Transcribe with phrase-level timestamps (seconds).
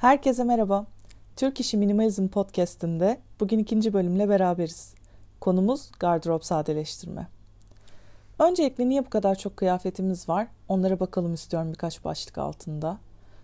[0.00, 0.86] Herkese merhaba.
[1.36, 4.94] Türk İşi Minimalizm Podcast'inde bugün ikinci bölümle beraberiz.
[5.40, 7.28] Konumuz gardırop sadeleştirme.
[8.38, 10.46] Öncelikle niye bu kadar çok kıyafetimiz var?
[10.68, 12.98] Onlara bakalım istiyorum birkaç başlık altında.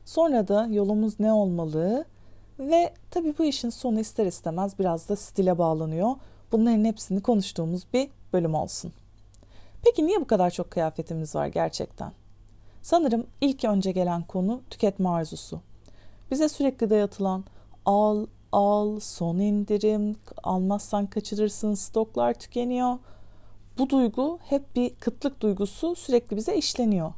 [0.05, 2.05] Sonra da yolumuz ne olmalı?
[2.59, 6.11] Ve tabii bu işin sonu ister istemez biraz da stile bağlanıyor.
[6.53, 8.93] Bunların hepsini konuştuğumuz bir bölüm olsun.
[9.85, 12.13] Peki niye bu kadar çok kıyafetimiz var gerçekten?
[12.83, 15.61] Sanırım ilk önce gelen konu tüketme arzusu.
[16.31, 17.45] Bize sürekli dayatılan
[17.85, 22.99] al, al, son indirim, almazsan kaçırırsın, stoklar tükeniyor.
[23.79, 27.13] Bu duygu hep bir kıtlık duygusu sürekli bize işleniyor.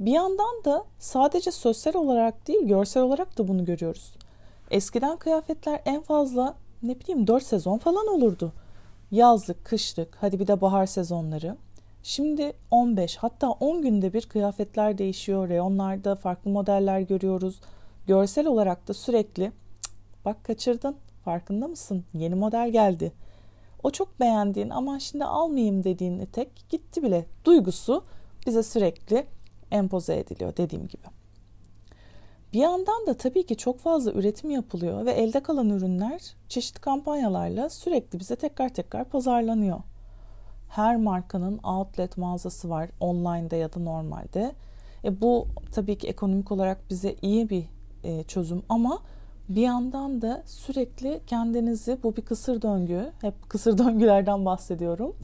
[0.00, 4.14] Bir yandan da sadece sosyal olarak değil görsel olarak da bunu görüyoruz.
[4.70, 8.52] Eskiden kıyafetler en fazla ne bileyim 4 sezon falan olurdu.
[9.10, 11.56] Yazlık, kışlık, hadi bir de bahar sezonları.
[12.02, 15.48] Şimdi 15 hatta 10 günde bir kıyafetler değişiyor.
[15.48, 17.60] Reyonlarda farklı modeller görüyoruz.
[18.08, 19.52] Görsel olarak da sürekli
[20.24, 22.04] bak kaçırdın farkında mısın?
[22.14, 23.12] Yeni model geldi.
[23.82, 27.26] O çok beğendiğin ama şimdi almayayım dediğin etek gitti bile.
[27.44, 28.04] Duygusu
[28.46, 29.26] bize sürekli
[29.70, 31.02] empoze ediliyor dediğim gibi.
[32.52, 37.68] Bir yandan da tabii ki çok fazla üretim yapılıyor ve elde kalan ürünler çeşitli kampanyalarla
[37.68, 39.78] sürekli bize tekrar tekrar pazarlanıyor.
[40.68, 44.52] Her markanın outlet mağazası var online'da ya da normalde.
[45.04, 48.98] E bu tabii ki ekonomik olarak bize iyi bir e, çözüm ama
[49.48, 55.16] bir yandan da sürekli kendinizi bu bir kısır döngü hep kısır döngülerden bahsediyorum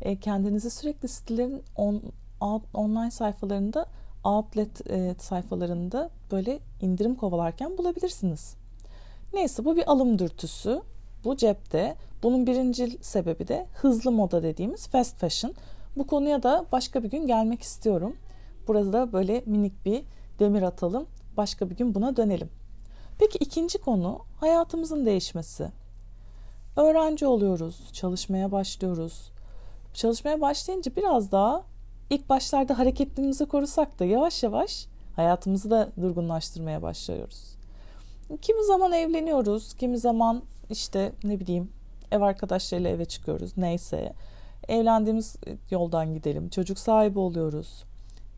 [0.00, 2.02] e, kendinizi sürekli sitelerin on,
[2.40, 3.86] out, online sayfalarında
[4.24, 8.56] outlet e, sayfalarında böyle indirim kovalarken bulabilirsiniz.
[9.34, 10.80] Neyse bu bir alım dürtüsü.
[11.24, 11.96] Bu cepte.
[12.22, 15.54] Bunun birinci sebebi de hızlı moda dediğimiz fast fashion.
[15.96, 18.16] Bu konuya da başka bir gün gelmek istiyorum.
[18.68, 20.02] Burada böyle minik bir
[20.38, 21.06] demir atalım.
[21.36, 22.50] Başka bir gün buna dönelim.
[23.18, 25.68] Peki ikinci konu hayatımızın değişmesi.
[26.76, 29.30] Öğrenci oluyoruz, çalışmaya başlıyoruz.
[29.94, 31.64] Çalışmaya başlayınca biraz daha
[32.10, 34.86] ilk başlarda hareketliliğimizi korusak da yavaş yavaş
[35.16, 37.56] hayatımızı da durgunlaştırmaya başlıyoruz.
[38.42, 41.72] Kimi zaman evleniyoruz, kimi zaman işte ne bileyim
[42.12, 44.12] ev arkadaşlarıyla eve çıkıyoruz neyse.
[44.68, 45.36] Evlendiğimiz
[45.70, 47.84] yoldan gidelim, çocuk sahibi oluyoruz.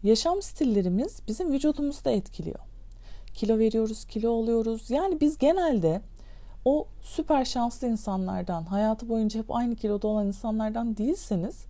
[0.03, 2.68] Yaşam stillerimiz bizim vücudumuzu da etkiliyor.
[3.39, 4.91] Kilo veriyoruz, kilo oluyoruz.
[4.91, 6.01] Yani biz genelde
[6.65, 11.65] o süper şanslı insanlardan, hayatı boyunca hep aynı kiloda olan insanlardan değilseniz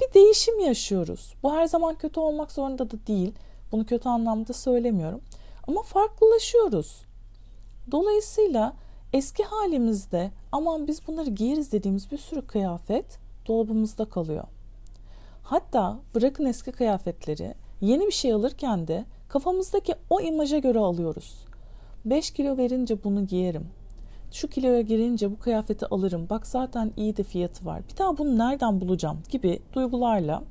[0.00, 1.34] bir değişim yaşıyoruz.
[1.42, 3.34] Bu her zaman kötü olmak zorunda da değil.
[3.72, 5.20] Bunu kötü anlamda söylemiyorum.
[5.68, 7.04] Ama farklılaşıyoruz.
[7.90, 8.72] Dolayısıyla
[9.12, 14.44] eski halimizde aman biz bunları giyeriz dediğimiz bir sürü kıyafet dolabımızda kalıyor.
[15.42, 21.46] Hatta bırakın eski kıyafetleri yeni bir şey alırken de kafamızdaki o imaja göre alıyoruz.
[22.04, 23.66] 5 kilo verince bunu giyerim.
[24.32, 26.26] Şu kiloya girince bu kıyafeti alırım.
[26.30, 27.82] Bak zaten iyi de fiyatı var.
[27.92, 30.42] Bir daha bunu nereden bulacağım gibi duygularla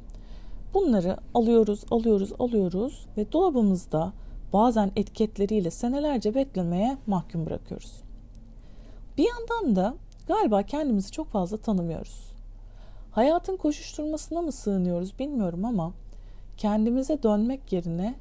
[0.74, 4.14] bunları alıyoruz, alıyoruz, alıyoruz ve dolabımızda
[4.54, 8.02] bazen etiketleriyle senelerce beklemeye mahkum bırakıyoruz.
[9.18, 9.96] Bir yandan da
[10.28, 12.32] galiba kendimizi çok fazla tanımıyoruz.
[13.12, 15.92] Hayatın koşuşturmasına mı sığınıyoruz bilmiyorum ama
[16.58, 18.16] kendimize dönmek yerine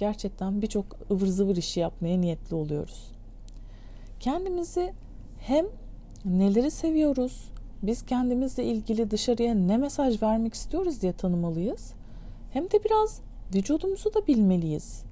[0.00, 3.12] gerçekten birçok ıvır zıvır işi yapmaya niyetli oluyoruz.
[4.20, 4.92] Kendimizi
[5.38, 5.66] hem
[6.24, 7.50] neleri seviyoruz,
[7.82, 11.92] biz kendimizle ilgili dışarıya ne mesaj vermek istiyoruz diye tanımalıyız.
[12.52, 13.20] Hem de biraz
[13.54, 15.02] vücudumuzu da bilmeliyiz.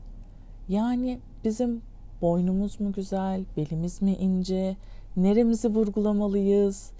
[0.68, 1.82] Yani bizim
[2.22, 4.76] boynumuz mu güzel, belimiz mi ince,
[5.16, 6.90] neremizi vurgulamalıyız,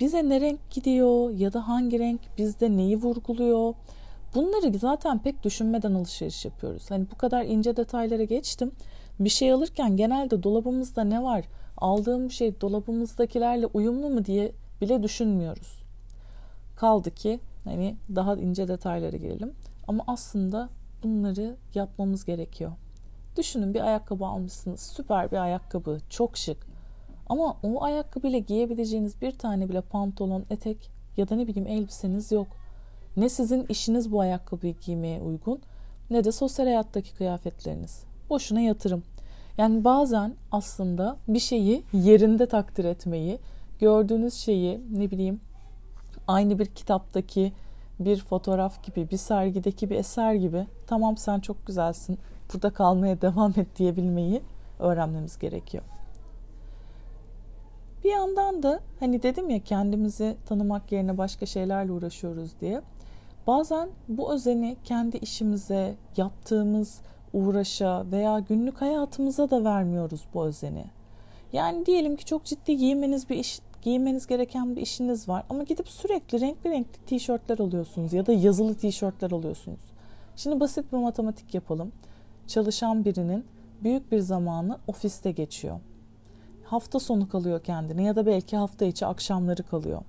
[0.00, 3.74] bize ne renk gidiyor ya da hangi renk bizde neyi vurguluyor.
[4.34, 6.90] Bunları zaten pek düşünmeden alışveriş yapıyoruz.
[6.90, 8.72] Hani bu kadar ince detaylara geçtim.
[9.20, 11.44] Bir şey alırken genelde dolabımızda ne var,
[11.76, 15.82] aldığım şey dolabımızdakilerle uyumlu mu diye bile düşünmüyoruz.
[16.76, 19.54] Kaldı ki hani daha ince detaylara girelim.
[19.88, 20.68] Ama aslında
[21.02, 22.72] bunları yapmamız gerekiyor.
[23.36, 24.80] Düşünün bir ayakkabı almışsınız.
[24.80, 25.98] Süper bir ayakkabı.
[26.10, 26.66] Çok şık.
[27.28, 32.46] Ama o ayakkabıyla giyebileceğiniz bir tane bile pantolon, etek ya da ne bileyim elbiseniz yok.
[33.18, 35.60] Ne sizin işiniz bu ayakkabıyı giymeye uygun
[36.10, 38.04] ne de sosyal hayattaki kıyafetleriniz.
[38.30, 39.02] Boşuna yatırım.
[39.58, 43.38] Yani bazen aslında bir şeyi yerinde takdir etmeyi,
[43.78, 45.40] gördüğünüz şeyi ne bileyim
[46.26, 47.52] aynı bir kitaptaki
[48.00, 52.18] bir fotoğraf gibi, bir sergideki bir eser gibi tamam sen çok güzelsin,
[52.54, 54.42] burada kalmaya devam et diyebilmeyi
[54.78, 55.84] öğrenmemiz gerekiyor.
[58.04, 62.82] Bir yandan da hani dedim ya kendimizi tanımak yerine başka şeylerle uğraşıyoruz diye.
[63.48, 67.00] Bazen bu özeni kendi işimize, yaptığımız
[67.32, 70.84] uğraşa veya günlük hayatımıza da vermiyoruz bu özeni.
[71.52, 75.88] Yani diyelim ki çok ciddi giymeniz bir iş giymeniz gereken bir işiniz var ama gidip
[75.88, 79.80] sürekli renkli renkli tişörtler alıyorsunuz ya da yazılı tişörtler alıyorsunuz.
[80.36, 81.92] Şimdi basit bir matematik yapalım.
[82.46, 83.44] Çalışan birinin
[83.82, 85.80] büyük bir zamanı ofiste geçiyor.
[86.64, 90.02] Hafta sonu kalıyor kendine ya da belki hafta içi akşamları kalıyor.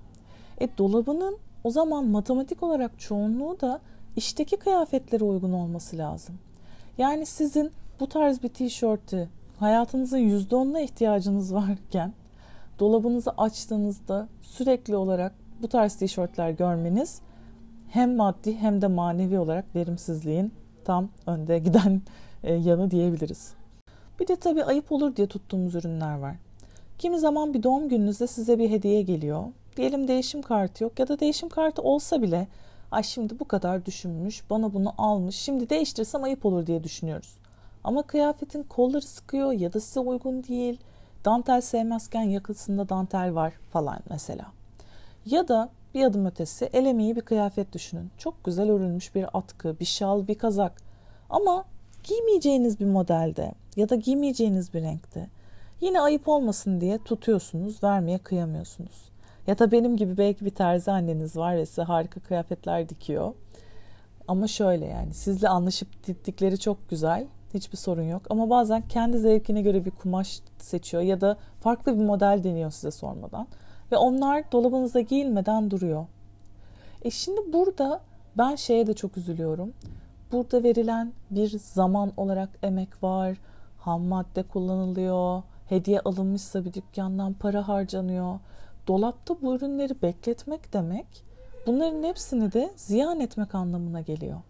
[0.60, 3.80] E dolabının o zaman matematik olarak çoğunluğu da
[4.16, 6.38] işteki kıyafetlere uygun olması lazım.
[6.98, 7.70] Yani sizin
[8.00, 9.28] bu tarz bir tişörtü
[9.58, 12.12] hayatınızın %10'una ihtiyacınız varken
[12.78, 17.20] dolabınızı açtığınızda sürekli olarak bu tarz tişörtler görmeniz
[17.88, 20.52] hem maddi hem de manevi olarak verimsizliğin
[20.84, 22.02] tam önde giden
[22.42, 23.54] e, yanı diyebiliriz.
[24.20, 26.36] Bir de tabii ayıp olur diye tuttuğumuz ürünler var.
[26.98, 29.44] Kimi zaman bir doğum gününüzde size bir hediye geliyor.
[29.76, 32.48] Diyelim değişim kartı yok ya da değişim kartı olsa bile
[32.90, 37.36] ay şimdi bu kadar düşünmüş, bana bunu almış, şimdi değiştirsem ayıp olur diye düşünüyoruz.
[37.84, 40.80] Ama kıyafetin kolları sıkıyor ya da size uygun değil.
[41.24, 44.46] Dantel sevmezken yakasında dantel var falan mesela.
[45.26, 48.10] Ya da bir adım ötesi el bir kıyafet düşünün.
[48.18, 50.82] Çok güzel örülmüş bir atkı, bir şal, bir kazak.
[51.30, 51.64] Ama
[52.04, 55.28] giymeyeceğiniz bir modelde ya da giymeyeceğiniz bir renkte.
[55.80, 59.09] Yine ayıp olmasın diye tutuyorsunuz, vermeye kıyamıyorsunuz.
[59.50, 63.34] Ya da benim gibi belki bir terzi anneniz var ve size harika kıyafetler dikiyor.
[64.28, 67.26] Ama şöyle yani sizle anlaşıp diktikleri çok güzel.
[67.54, 68.22] Hiçbir sorun yok.
[68.30, 72.90] Ama bazen kendi zevkine göre bir kumaş seçiyor ya da farklı bir model deniyor size
[72.90, 73.46] sormadan.
[73.92, 76.06] Ve onlar dolabınızda giyilmeden duruyor.
[77.02, 78.00] E şimdi burada
[78.38, 79.72] ben şeye de çok üzülüyorum.
[80.32, 83.36] Burada verilen bir zaman olarak emek var.
[83.78, 85.42] Ham madde kullanılıyor.
[85.68, 88.38] Hediye alınmışsa bir dükkandan para harcanıyor.
[88.86, 91.06] Dolapta bu ürünleri bekletmek demek
[91.66, 94.40] bunların hepsini de ziyan etmek anlamına geliyor.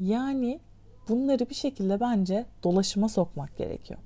[0.00, 0.60] Yani
[1.08, 4.00] bunları bir şekilde bence dolaşıma sokmak gerekiyor.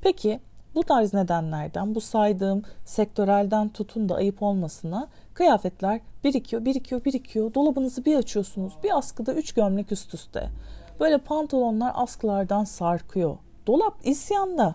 [0.00, 0.40] Peki
[0.74, 7.54] bu tarz nedenlerden bu saydığım sektörelden tutun da ayıp olmasına kıyafetler birikiyor, birikiyor, birikiyor.
[7.54, 8.72] Dolabınızı bir açıyorsunuz.
[8.82, 10.48] Bir askıda üç gömlek üst üste.
[11.00, 13.36] Böyle pantolonlar askılardan sarkıyor.
[13.66, 14.74] Dolap isyanda.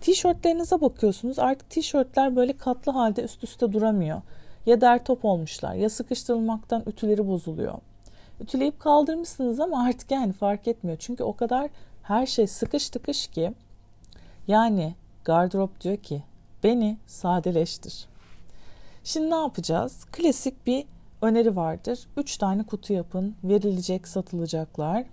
[0.00, 1.38] Tişörtlerinize bakıyorsunuz.
[1.38, 4.22] Artık tişörtler böyle katlı halde üst üste duramıyor.
[4.66, 7.74] Ya der top olmuşlar ya sıkıştırılmaktan ütüleri bozuluyor.
[8.40, 10.98] Ütüleyip kaldırmışsınız ama artık yani fark etmiyor.
[11.00, 11.70] Çünkü o kadar
[12.02, 13.52] her şey sıkış tıkış ki
[14.46, 16.22] yani gardırop diyor ki
[16.64, 18.06] beni sadeleştir.
[19.04, 20.04] Şimdi ne yapacağız?
[20.12, 20.84] Klasik bir
[21.22, 21.98] öneri vardır.
[22.16, 23.36] Üç tane kutu yapın.
[23.44, 25.04] Verilecek, satılacaklar,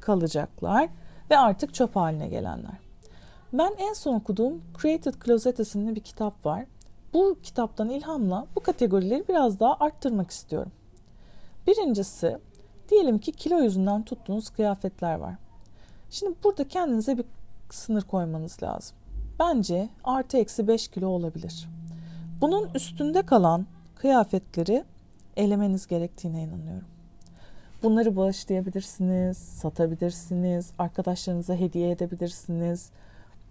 [0.00, 0.88] kalacaklar
[1.30, 2.89] ve artık çöp haline gelenler.
[3.52, 6.66] Ben en son okuduğum Created Closet isimli bir kitap var.
[7.12, 10.72] Bu kitaptan ilhamla bu kategorileri biraz daha arttırmak istiyorum.
[11.66, 12.38] Birincisi
[12.88, 15.34] diyelim ki kilo yüzünden tuttuğunuz kıyafetler var.
[16.10, 17.24] Şimdi burada kendinize bir
[17.70, 18.96] sınır koymanız lazım.
[19.38, 21.68] Bence artı eksi 5 kilo olabilir.
[22.40, 24.84] Bunun üstünde kalan kıyafetleri
[25.36, 26.88] elemeniz gerektiğine inanıyorum.
[27.82, 32.90] Bunları bağışlayabilirsiniz, satabilirsiniz, arkadaşlarınıza hediye edebilirsiniz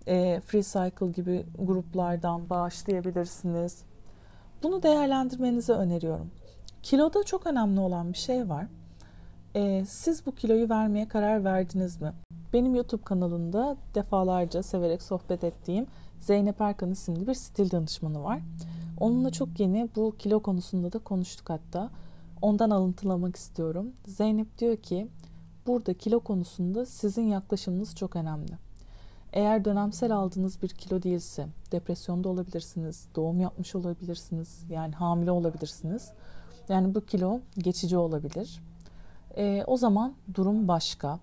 [0.09, 3.83] e, Free Cycle gibi gruplardan bağışlayabilirsiniz.
[4.63, 6.31] Bunu değerlendirmenizi öneriyorum.
[6.83, 8.65] Kiloda çok önemli olan bir şey var.
[9.55, 12.13] E, siz bu kiloyu vermeye karar verdiniz mi?
[12.53, 15.87] Benim YouTube kanalında defalarca severek sohbet ettiğim
[16.19, 18.39] Zeynep Erkan isimli bir stil danışmanı var.
[18.99, 21.89] Onunla çok yeni bu kilo konusunda da konuştuk hatta.
[22.41, 23.91] Ondan alıntılamak istiyorum.
[24.07, 25.07] Zeynep diyor ki
[25.67, 28.68] burada kilo konusunda sizin yaklaşımınız çok önemli.
[29.33, 36.11] Eğer dönemsel aldığınız bir kilo değilse depresyonda olabilirsiniz, doğum yapmış olabilirsiniz, yani hamile olabilirsiniz.
[36.69, 38.61] Yani bu kilo geçici olabilir.
[39.37, 41.19] E, o zaman durum başka.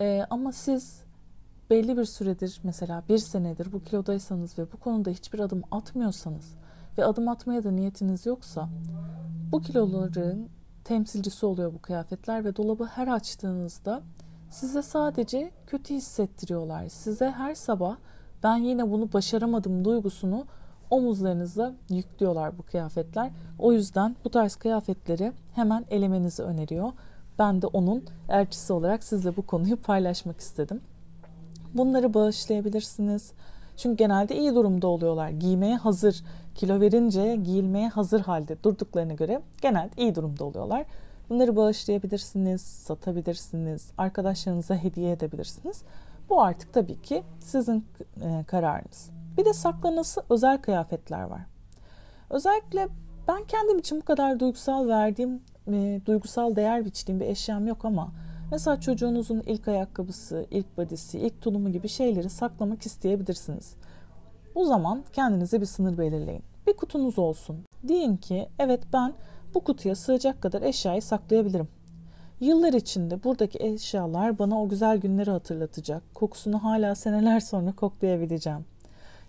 [0.00, 1.02] E, ama siz
[1.70, 6.54] belli bir süredir mesela bir senedir bu kilodaysanız ve bu konuda hiçbir adım atmıyorsanız
[6.98, 8.68] ve adım atmaya da niyetiniz yoksa
[9.52, 10.48] bu kiloların
[10.84, 14.02] temsilcisi oluyor bu kıyafetler ve dolabı her açtığınızda
[14.50, 16.88] Size sadece kötü hissettiriyorlar.
[16.88, 17.96] Size her sabah
[18.42, 20.46] ben yine bunu başaramadım duygusunu
[20.90, 23.30] omuzlarınıza yüklüyorlar bu kıyafetler.
[23.58, 26.92] O yüzden bu tarz kıyafetleri hemen elemenizi öneriyor.
[27.38, 30.80] Ben de onun elçisi olarak sizle bu konuyu paylaşmak istedim.
[31.74, 33.32] Bunları bağışlayabilirsiniz.
[33.76, 35.28] Çünkü genelde iyi durumda oluyorlar.
[35.28, 40.84] Giymeye hazır, kilo verince giyilmeye hazır halde durduklarına göre genelde iyi durumda oluyorlar.
[41.30, 45.82] Bunları bağışlayabilirsiniz, satabilirsiniz, arkadaşlarınıza hediye edebilirsiniz.
[46.28, 47.86] Bu artık tabii ki sizin
[48.22, 49.10] e, kararınız.
[49.38, 51.40] Bir de saklanası özel kıyafetler var.
[52.30, 52.88] Özellikle
[53.28, 58.12] ben kendim için bu kadar duygusal verdiğim, e, duygusal değer biçtiğim bir eşyam yok ama
[58.50, 63.74] Mesela çocuğunuzun ilk ayakkabısı, ilk badisi, ilk tulumu gibi şeyleri saklamak isteyebilirsiniz.
[64.54, 66.42] O zaman kendinize bir sınır belirleyin.
[66.66, 67.64] Bir kutunuz olsun.
[67.82, 69.12] Deyin ki evet ben
[69.54, 71.68] bu kutuya sığacak kadar eşyayı saklayabilirim.
[72.40, 76.02] Yıllar içinde buradaki eşyalar bana o güzel günleri hatırlatacak.
[76.14, 78.64] Kokusunu hala seneler sonra koklayabileceğim.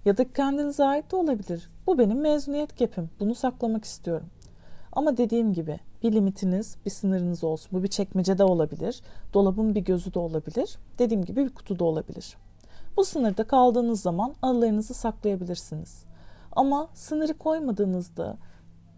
[0.05, 1.69] Ya da kendinize ait de olabilir.
[1.87, 3.09] Bu benim mezuniyet kepim.
[3.19, 4.27] Bunu saklamak istiyorum.
[4.91, 7.69] Ama dediğim gibi bir limitiniz, bir sınırınız olsun.
[7.71, 9.01] Bu bir çekmecede olabilir.
[9.33, 10.77] Dolabın bir gözü de olabilir.
[10.99, 12.37] Dediğim gibi bir kutuda olabilir.
[12.97, 16.03] Bu sınırda kaldığınız zaman anılarınızı saklayabilirsiniz.
[16.51, 18.37] Ama sınırı koymadığınızda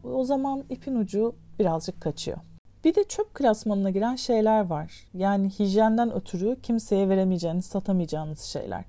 [0.04, 2.38] o zaman ipin ucu birazcık kaçıyor.
[2.84, 5.08] Bir de çöp klasmanına giren şeyler var.
[5.14, 8.86] Yani hijyenden ötürü kimseye veremeyeceğiniz, satamayacağınız şeyler.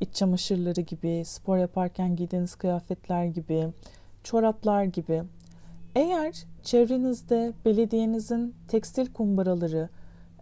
[0.00, 3.68] İç çamaşırları gibi, spor yaparken giydiğiniz kıyafetler gibi,
[4.24, 5.22] çoraplar gibi.
[5.94, 9.88] Eğer çevrenizde belediyenizin tekstil kumbaraları,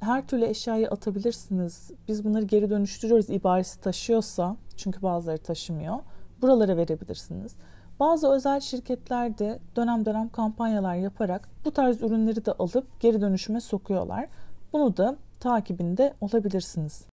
[0.00, 1.90] her türlü eşyayı atabilirsiniz.
[2.08, 5.96] Biz bunları geri dönüştürüyoruz ibaresi taşıyorsa, çünkü bazıları taşımıyor.
[6.42, 7.52] Buralara verebilirsiniz.
[8.00, 13.60] Bazı özel şirketler de dönem dönem kampanyalar yaparak bu tarz ürünleri de alıp geri dönüşüme
[13.60, 14.28] sokuyorlar.
[14.72, 17.06] Bunu da takibinde olabilirsiniz.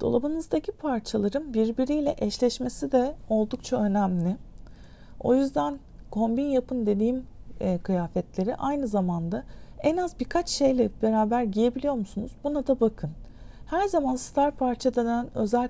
[0.00, 4.36] Dolabınızdaki parçaların birbiriyle eşleşmesi de oldukça önemli.
[5.20, 5.78] O yüzden
[6.10, 7.26] kombin yapın dediğim
[7.60, 9.44] e, kıyafetleri aynı zamanda
[9.82, 12.32] en az birkaç şeyle beraber giyebiliyor musunuz?
[12.44, 13.10] Buna da bakın.
[13.66, 15.68] Her zaman star parça denen özel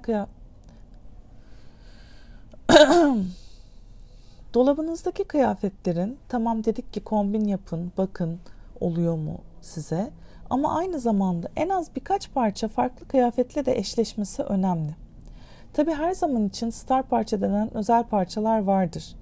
[4.54, 8.38] Dolabınızdaki kıyafetlerin tamam dedik ki kombin yapın, bakın
[8.80, 10.10] oluyor mu size?
[10.50, 14.96] Ama aynı zamanda en az birkaç parça farklı kıyafetle de eşleşmesi önemli.
[15.72, 19.16] Tabi her zaman için star parça denen özel parçalar vardır.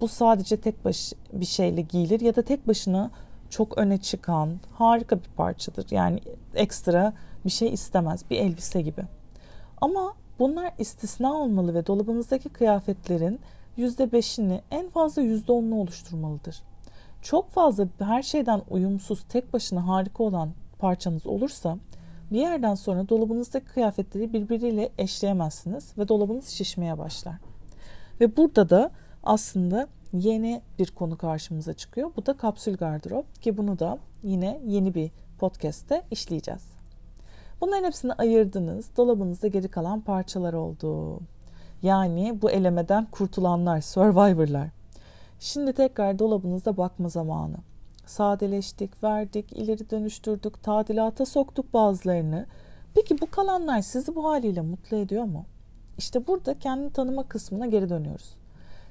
[0.00, 3.10] Bu sadece tek baş bir şeyle giyilir ya da tek başına
[3.50, 5.86] çok öne çıkan harika bir parçadır.
[5.90, 6.20] Yani
[6.54, 7.12] ekstra
[7.44, 9.02] bir şey istemez bir elbise gibi.
[9.80, 13.40] Ama bunlar istisna olmalı ve dolabınızdaki kıyafetlerin
[13.78, 16.62] %5'ini en fazla %10'unu oluşturmalıdır.
[17.22, 21.78] Çok fazla her şeyden uyumsuz tek başına harika olan parçanız olursa
[22.32, 27.34] bir yerden sonra dolabınızdaki kıyafetleri birbiriyle eşleyemezsiniz ve dolabınız şişmeye başlar.
[28.20, 28.90] Ve burada da
[29.22, 32.10] aslında yeni bir konu karşımıza çıkıyor.
[32.16, 36.73] Bu da kapsül gardırop ki bunu da yine yeni bir podcast'te işleyeceğiz.
[37.60, 38.96] Bunların hepsini ayırdınız.
[38.96, 41.20] Dolabınızda geri kalan parçalar oldu.
[41.82, 44.68] Yani bu elemeden kurtulanlar, survivor'lar.
[45.40, 47.56] Şimdi tekrar dolabınızda bakma zamanı.
[48.06, 52.46] Sadeleştik, verdik, ileri dönüştürdük, tadilata soktuk bazılarını.
[52.94, 55.44] Peki bu kalanlar sizi bu haliyle mutlu ediyor mu?
[55.98, 58.36] İşte burada kendini tanıma kısmına geri dönüyoruz.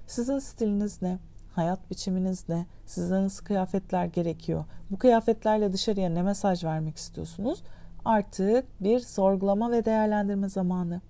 [0.08, 1.20] Sizin stiliniz ne?
[1.56, 2.66] Hayat biçiminiz ne?
[2.86, 4.66] Size nasıl kıyafetler gerekiyor?
[4.92, 7.64] Bu kıyafetlerle dışarıya ne mesaj vermek istiyorsunuz?
[8.06, 11.02] Artık bir sorgulama ve değerlendirme zamanı.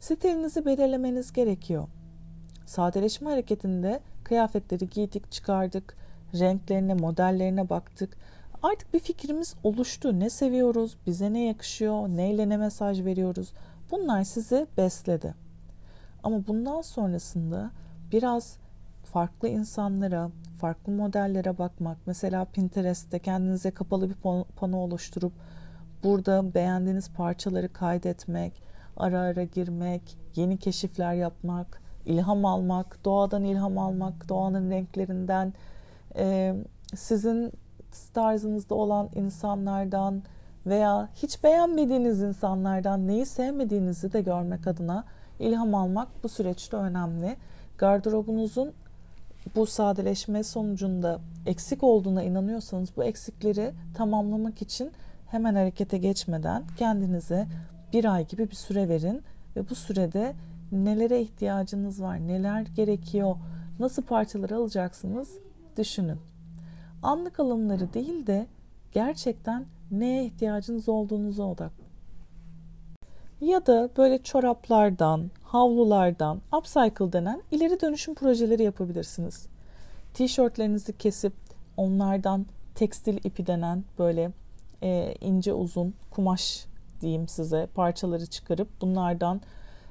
[0.00, 1.88] Stilinizi belirlemeniz gerekiyor.
[2.66, 5.96] Sadeleşme hareketinde kıyafetleri giydik, çıkardık,
[6.34, 8.16] renklerine, modellerine baktık.
[8.62, 10.20] Artık bir fikrimiz oluştu.
[10.20, 13.52] Ne seviyoruz, bize ne yakışıyor, neyle ne mesaj veriyoruz.
[13.90, 15.34] Bunlar sizi besledi.
[16.22, 17.70] Ama bundan sonrasında
[18.12, 18.56] biraz
[19.04, 24.16] farklı insanlara, farklı modellere bakmak, mesela Pinterest'te kendinize kapalı bir
[24.56, 25.32] pano oluşturup
[26.04, 28.62] burada beğendiğiniz parçaları kaydetmek,
[28.96, 35.52] ara ara girmek, yeni keşifler yapmak, ilham almak, doğadan ilham almak, doğanın renklerinden,
[36.94, 37.52] sizin
[38.14, 40.22] tarzınızda olan insanlardan
[40.66, 45.04] veya hiç beğenmediğiniz insanlardan neyi sevmediğinizi de görmek adına
[45.38, 47.36] ilham almak bu süreçte önemli.
[47.78, 48.72] Gardırobunuzun
[49.56, 54.92] bu sadeleşme sonucunda eksik olduğuna inanıyorsanız bu eksikleri tamamlamak için
[55.30, 57.46] hemen harekete geçmeden kendinize
[57.92, 59.22] bir ay gibi bir süre verin
[59.56, 60.34] ve bu sürede
[60.72, 63.36] nelere ihtiyacınız var, neler gerekiyor,
[63.78, 65.38] nasıl parçalar alacaksınız
[65.76, 66.18] düşünün.
[67.02, 68.46] Anlık alımları değil de
[68.92, 71.86] gerçekten neye ihtiyacınız olduğunuza odaklanın.
[73.40, 79.46] Ya da böyle çoraplardan, havlulardan, upcycle denen ileri dönüşüm projeleri yapabilirsiniz.
[80.14, 81.32] Tişörtlerinizi kesip
[81.76, 84.30] onlardan tekstil ipi denen böyle
[84.82, 86.66] e, ince uzun kumaş
[87.00, 89.40] diyeyim size parçaları çıkarıp bunlardan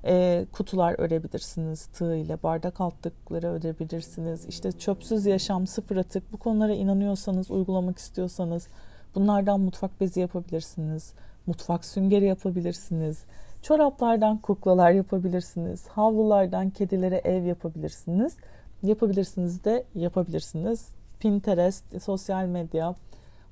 [0.05, 4.45] e, kutular örebilirsiniz tığ ile bardak altlıkları örebilirsiniz.
[4.45, 8.67] İşte çöpsüz yaşam sıfır atık bu konulara inanıyorsanız uygulamak istiyorsanız
[9.15, 11.13] bunlardan mutfak bezi yapabilirsiniz
[11.47, 13.25] mutfak süngeri yapabilirsiniz
[13.65, 18.37] çoraplardan kuklalar yapabilirsiniz havlulardan kedilere ev yapabilirsiniz.
[18.83, 20.87] Yapabilirsiniz de yapabilirsiniz.
[21.19, 22.95] Pinterest sosyal medya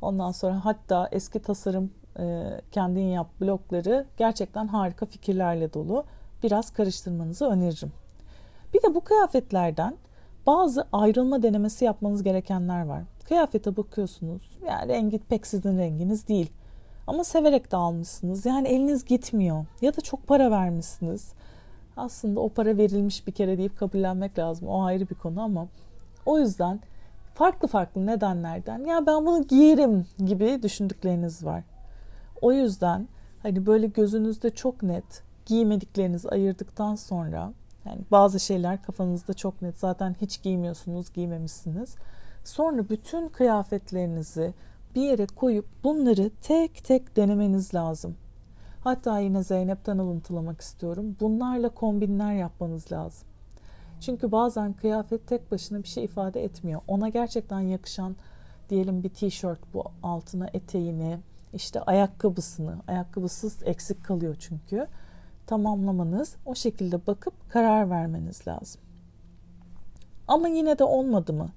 [0.03, 6.03] Ondan sonra hatta eski tasarım e, kendin yap blokları gerçekten harika fikirlerle dolu.
[6.43, 7.91] Biraz karıştırmanızı öneririm.
[8.73, 9.95] Bir de bu kıyafetlerden
[10.47, 13.03] bazı ayrılma denemesi yapmanız gerekenler var.
[13.27, 14.57] Kıyafete bakıyorsunuz.
[14.67, 16.51] Yani rengi pek sizin renginiz değil.
[17.07, 18.45] Ama severek de almışsınız.
[18.45, 19.65] Yani eliniz gitmiyor.
[19.81, 21.33] Ya da çok para vermişsiniz.
[21.97, 24.67] Aslında o para verilmiş bir kere deyip kabullenmek lazım.
[24.67, 25.67] O ayrı bir konu ama
[26.25, 26.79] o yüzden
[27.33, 31.63] farklı farklı nedenlerden ya ben bunu giyerim gibi düşündükleriniz var.
[32.41, 33.07] O yüzden
[33.43, 37.53] hani böyle gözünüzde çok net giymediklerinizi ayırdıktan sonra
[37.85, 41.95] yani bazı şeyler kafanızda çok net zaten hiç giymiyorsunuz, giymemişsiniz.
[42.43, 44.53] Sonra bütün kıyafetlerinizi
[44.95, 48.15] bir yere koyup bunları tek tek denemeniz lazım.
[48.83, 51.15] Hatta yine Zeynep'ten alıntılamak istiyorum.
[51.19, 53.27] Bunlarla kombinler yapmanız lazım.
[54.05, 56.81] Çünkü bazen kıyafet tek başına bir şey ifade etmiyor.
[56.87, 58.15] Ona gerçekten yakışan
[58.69, 61.19] diyelim bir tişört bu altına eteğini,
[61.53, 64.87] işte ayakkabısını, ayakkabısız eksik kalıyor çünkü.
[65.47, 68.81] Tamamlamanız, o şekilde bakıp karar vermeniz lazım.
[70.27, 71.49] Ama yine de olmadı mı?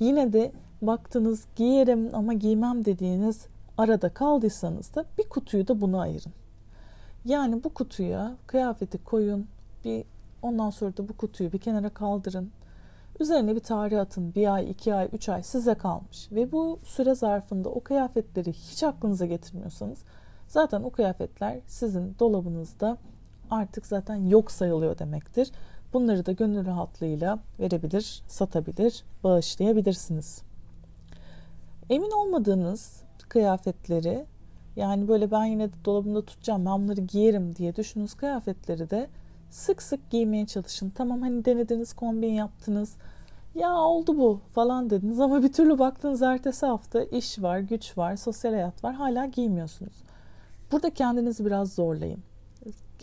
[0.00, 3.46] Yine de baktınız giyerim ama giymem dediğiniz
[3.78, 6.32] arada kaldıysanız da bir kutuyu da bunu ayırın.
[7.24, 9.46] Yani bu kutuya kıyafeti koyun,
[9.84, 10.04] bir
[10.46, 12.50] ondan sonra da bu kutuyu bir kenara kaldırın.
[13.20, 14.34] Üzerine bir tarih atın.
[14.34, 16.32] Bir ay, iki ay, üç ay size kalmış.
[16.32, 19.98] Ve bu süre zarfında o kıyafetleri hiç aklınıza getirmiyorsanız
[20.48, 22.96] zaten o kıyafetler sizin dolabınızda
[23.50, 25.50] artık zaten yok sayılıyor demektir.
[25.92, 30.42] Bunları da gönül rahatlığıyla verebilir, satabilir, bağışlayabilirsiniz.
[31.90, 34.26] Emin olmadığınız kıyafetleri
[34.76, 39.08] yani böyle ben yine de dolabımda tutacağım ben bunları giyerim diye düşündüğünüz kıyafetleri de
[39.56, 40.90] sık sık giymeye çalışın.
[40.90, 42.96] Tamam hani denediniz kombin yaptınız
[43.54, 48.16] ya oldu bu falan dediniz ama bir türlü baktığınız ertesi hafta iş var, güç var,
[48.16, 49.92] sosyal hayat var hala giymiyorsunuz.
[50.72, 52.22] Burada kendinizi biraz zorlayın.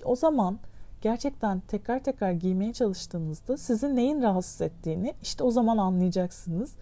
[0.06, 0.60] O zaman
[1.02, 6.76] gerçekten tekrar tekrar giymeye çalıştığınızda sizin neyin rahatsız ettiğini işte o zaman anlayacaksınız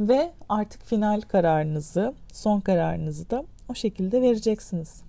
[0.00, 5.02] ve artık final kararınızı, son kararınızı da o şekilde vereceksiniz.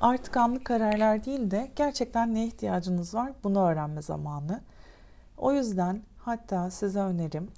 [0.00, 4.60] Artık anlık kararlar değil de gerçekten ne ihtiyacınız var bunu öğrenme zamanı.
[5.36, 7.48] O yüzden hatta size önerim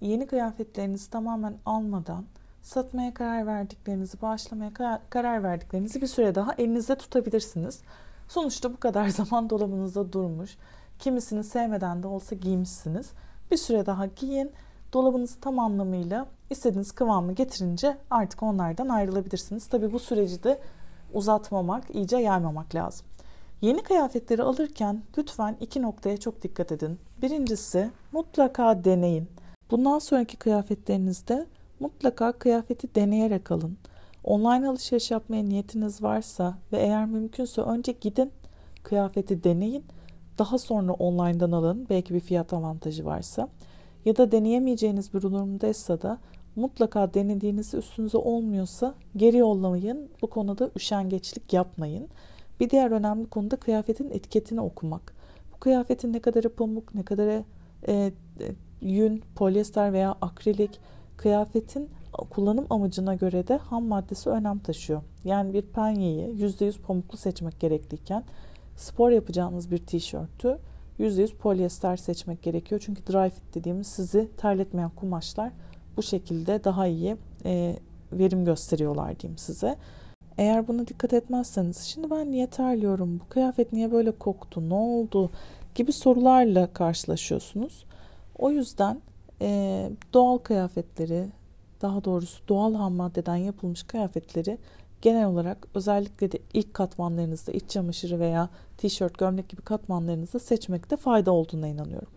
[0.00, 2.24] yeni kıyafetlerinizi tamamen almadan
[2.62, 4.72] satmaya karar verdiklerinizi, bağışlamaya
[5.10, 7.82] karar verdiklerinizi bir süre daha elinizde tutabilirsiniz.
[8.28, 10.56] Sonuçta bu kadar zaman dolabınızda durmuş.
[10.98, 13.10] Kimisini sevmeden de olsa giymişsiniz.
[13.50, 14.52] Bir süre daha giyin.
[14.92, 19.66] Dolabınızı tam anlamıyla istediğiniz kıvamı getirince artık onlardan ayrılabilirsiniz.
[19.66, 20.60] Tabi bu süreci de
[21.14, 23.06] uzatmamak, iyice yaymamak lazım.
[23.60, 26.98] Yeni kıyafetleri alırken lütfen iki noktaya çok dikkat edin.
[27.22, 29.28] Birincisi mutlaka deneyin.
[29.70, 31.46] Bundan sonraki kıyafetlerinizde
[31.80, 33.76] mutlaka kıyafeti deneyerek alın.
[34.24, 38.32] Online alışveriş yapmaya niyetiniz varsa ve eğer mümkünse önce gidin
[38.82, 39.84] kıyafeti deneyin.
[40.38, 43.48] Daha sonra online'dan alın belki bir fiyat avantajı varsa.
[44.04, 46.18] Ya da deneyemeyeceğiniz bir durumdaysa da
[46.60, 50.08] mutlaka denediğiniz üstünüze olmuyorsa geri yollamayın.
[50.22, 52.08] Bu konuda üşengeçlik yapmayın.
[52.60, 55.14] Bir diğer önemli konu da kıyafetin etiketini okumak.
[55.54, 57.44] Bu kıyafetin ne kadarı pamuk, ne kadarı
[57.88, 58.12] e, e,
[58.80, 60.80] yün, polyester veya akrilik
[61.16, 61.88] kıyafetin
[62.30, 65.02] kullanım amacına göre de ham maddesi önem taşıyor.
[65.24, 68.24] Yani bir penyeyi %100 pamuklu seçmek gerekliyken
[68.76, 70.58] spor yapacağınız bir tişörtü
[71.00, 72.82] %100 polyester seçmek gerekiyor.
[72.84, 75.52] Çünkü dry fit dediğimiz sizi terletmeyen kumaşlar
[76.00, 77.76] bu şekilde daha iyi e,
[78.12, 79.76] verim gösteriyorlar diyeyim size.
[80.38, 85.30] Eğer buna dikkat etmezseniz şimdi ben niye terliyorum, bu kıyafet niye böyle koktu, ne oldu
[85.74, 87.84] gibi sorularla karşılaşıyorsunuz.
[88.38, 89.00] O yüzden
[89.40, 91.26] e, doğal kıyafetleri,
[91.82, 94.58] daha doğrusu doğal ham maddeden yapılmış kıyafetleri
[95.02, 101.32] genel olarak özellikle de ilk katmanlarınızda iç çamaşırı veya tişört, gömlek gibi katmanlarınızda seçmekte fayda
[101.32, 102.12] olduğuna inanıyorum.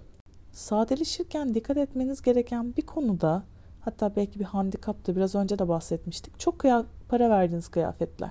[0.52, 3.44] Sadeleşirken dikkat etmeniz gereken bir konuda
[3.86, 6.40] hatta belki bir handikap da biraz önce de bahsetmiştik.
[6.40, 8.30] Çok kıya, para verdiğiniz kıyafetler.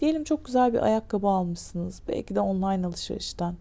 [0.00, 2.02] Diyelim çok güzel bir ayakkabı almışsınız.
[2.08, 3.54] Belki de online alışverişten.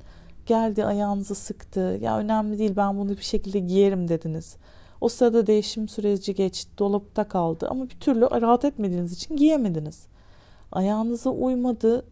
[0.45, 1.99] Geldi ayağınızı sıktı.
[2.01, 4.55] Ya önemli değil ben bunu bir şekilde giyerim dediniz.
[5.01, 10.07] O sırada değişim süreci geçti, dolapta kaldı ama bir türlü rahat etmediğiniz için giyemediniz.
[10.71, 12.05] Ayağınıza uymadı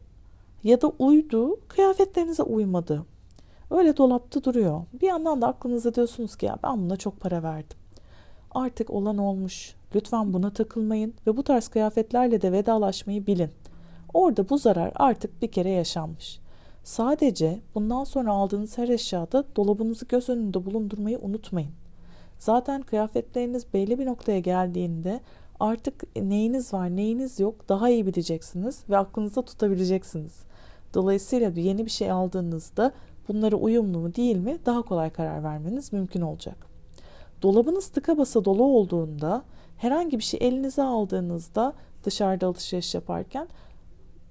[0.64, 3.06] ya da uydu, kıyafetlerinize uymadı.
[3.72, 4.82] Öyle dolapta duruyor.
[5.02, 7.81] Bir yandan da aklınıza diyorsunuz ki ya ben buna çok para verdim.
[8.52, 9.76] Artık olan olmuş.
[9.96, 13.50] Lütfen buna takılmayın ve bu tarz kıyafetlerle de vedalaşmayı bilin.
[14.14, 16.40] Orada bu zarar artık bir kere yaşanmış.
[16.84, 21.72] Sadece bundan sonra aldığınız her eşyada dolabınızı göz önünde bulundurmayı unutmayın.
[22.40, 25.20] Zaten kıyafetleriniz belli bir noktaya geldiğinde
[25.62, 30.44] Artık neyiniz var, neyiniz yok daha iyi bileceksiniz ve aklınızda tutabileceksiniz.
[30.94, 32.92] Dolayısıyla yeni bir şey aldığınızda
[33.28, 36.71] bunlara uyumlu mu değil mi daha kolay karar vermeniz mümkün olacak.
[37.42, 39.44] Dolabınız tıka basa dolu olduğunda
[39.78, 41.74] herhangi bir şey elinize aldığınızda
[42.04, 43.48] dışarıda alışveriş yaparken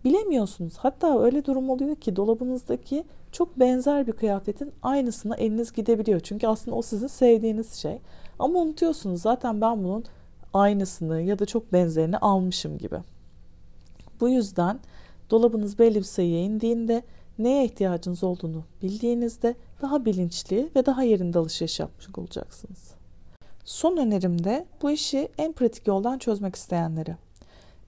[0.04, 0.74] bilemiyorsunuz.
[0.78, 6.20] Hatta öyle durum oluyor ki dolabınızdaki çok benzer bir kıyafetin aynısına eliniz gidebiliyor.
[6.20, 7.98] Çünkü aslında o sizin sevdiğiniz şey.
[8.38, 10.04] Ama unutuyorsunuz zaten ben bunun
[10.54, 12.96] aynısını ya da çok benzerini almışım gibi.
[14.20, 14.80] Bu yüzden
[15.30, 17.02] dolabınız belli bir sayıya indiğinde
[17.38, 22.99] neye ihtiyacınız olduğunu bildiğinizde daha bilinçli ve daha yerinde alışveriş yapmış olacaksınız.
[23.64, 27.16] Son önerim de bu işi en pratik yoldan çözmek isteyenlere.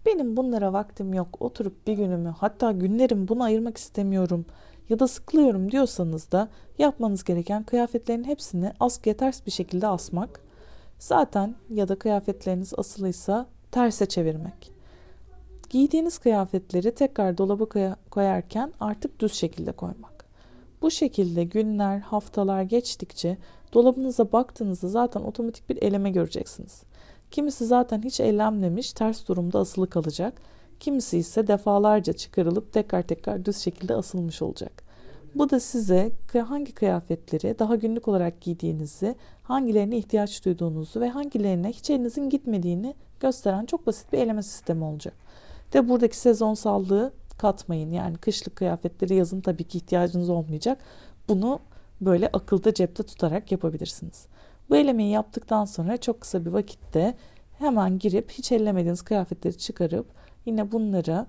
[0.06, 1.28] Benim bunlara vaktim yok.
[1.40, 4.46] Oturup bir günümü hatta günlerimi buna ayırmak istemiyorum
[4.88, 10.40] ya da sıkılıyorum diyorsanız da yapmanız gereken kıyafetlerin hepsini askıya ters bir şekilde asmak.
[10.98, 14.72] Zaten ya da kıyafetleriniz asılıysa terse çevirmek.
[15.70, 17.64] Giydiğiniz kıyafetleri tekrar dolaba
[18.11, 20.24] koyarken artık düz şekilde koymak.
[20.82, 23.38] Bu şekilde günler, haftalar geçtikçe
[23.72, 26.82] dolabınıza baktığınızda zaten otomatik bir eleme göreceksiniz.
[27.30, 30.40] Kimisi zaten hiç ellenmemiş, ters durumda asılı kalacak.
[30.80, 34.82] Kimisi ise defalarca çıkarılıp tekrar tekrar düz şekilde asılmış olacak.
[35.35, 36.12] Bu da size
[36.46, 43.66] hangi kıyafetleri daha günlük olarak giydiğinizi, hangilerine ihtiyaç duyduğunuzu ve hangilerine hiç elinizin gitmediğini gösteren
[43.66, 45.14] çok basit bir eleme sistemi olacak.
[45.72, 47.90] De buradaki sezonsallığı katmayın.
[47.90, 50.78] Yani kışlık kıyafetleri yazın tabii ki ihtiyacınız olmayacak.
[51.28, 51.61] Bunu
[52.05, 54.27] böyle akılda cepte tutarak yapabilirsiniz.
[54.71, 57.15] Bu elemeyi yaptıktan sonra çok kısa bir vakitte
[57.59, 60.07] hemen girip hiç ellemediğiniz kıyafetleri çıkarıp
[60.47, 61.27] yine bunları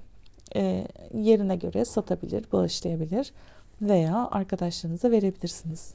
[0.56, 3.32] e, yerine göre satabilir, bağışlayabilir
[3.82, 5.94] veya arkadaşlarınıza verebilirsiniz.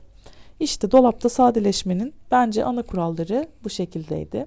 [0.61, 4.47] İşte dolapta sadeleşmenin bence ana kuralları bu şekildeydi.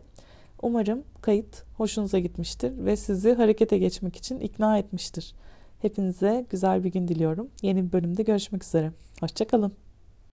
[0.61, 5.35] Umarım kayıt hoşunuza gitmiştir ve sizi harekete geçmek için ikna etmiştir.
[5.81, 7.49] Hepinize güzel bir gün diliyorum.
[7.61, 8.91] Yeni bir bölümde görüşmek üzere.
[9.19, 9.90] Hoşçakalın.